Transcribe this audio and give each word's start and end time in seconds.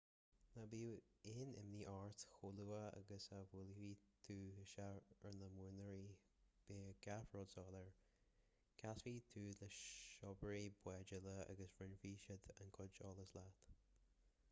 ná 0.53 0.61
bíodh 0.69 1.25
aon 1.31 1.51
imní 1.61 1.81
ort 1.95 2.23
chomh 2.37 2.59
luath 2.69 2.95
agus 3.01 3.25
a 3.39 3.41
bhuailfidh 3.51 4.05
tú 4.29 4.37
isteach 4.63 5.11
ar 5.31 5.35
na 5.41 5.49
muiríní 5.57 5.99
beidh 6.71 6.89
gach 7.07 7.27
rud 7.35 7.53
soiléir 7.55 8.01
casfaidh 8.83 9.29
tú 9.35 9.43
le 9.59 9.69
síobairí 9.81 10.63
báid 10.87 11.13
eile 11.19 11.35
agus 11.55 11.77
roinnfidh 11.83 12.25
siad 12.25 12.49
a 12.57 12.67
gcuid 12.79 12.99
eolais 13.05 13.35
leat 13.39 13.63